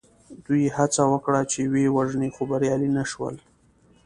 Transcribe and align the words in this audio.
دوی 0.45 0.63
هڅه 0.77 1.03
وکړه 1.13 1.41
چې 1.51 1.59
ویې 1.71 1.93
وژني 1.97 2.29
خو 2.35 2.41
بریالي 2.49 2.89
نه 2.97 3.03
شول. 3.11 3.35